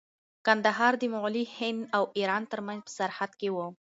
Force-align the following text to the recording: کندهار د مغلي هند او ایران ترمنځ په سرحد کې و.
کندهار 0.45 0.93
د 1.01 1.03
مغلي 1.13 1.43
هند 1.57 1.81
او 1.97 2.03
ایران 2.17 2.43
ترمنځ 2.51 2.81
په 2.85 2.91
سرحد 2.97 3.31
کې 3.39 3.49
و. 3.51 3.57